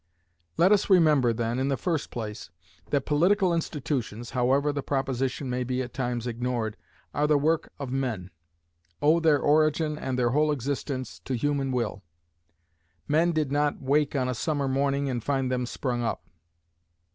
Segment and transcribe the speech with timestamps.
[0.57, 2.49] Let us remember, then, in the first place,
[2.89, 6.75] that political institutions (however the proposition may be at times ignored)
[7.13, 8.31] are the work of men
[8.99, 12.01] owe their origin and their whole existence to human will.
[13.07, 16.23] Men did not wake on a summer morning and find them sprung up.